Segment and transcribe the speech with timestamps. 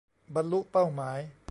[0.35, 1.19] บรรลุเป้าหมาย